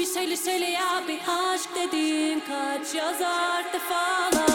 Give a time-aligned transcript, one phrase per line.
[0.00, 4.49] Bir söyle söyle ya bir aşk dediğin kaç yazar defalar.